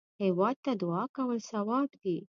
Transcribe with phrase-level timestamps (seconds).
[0.23, 2.17] هېواد ته دعا کول ثواب دی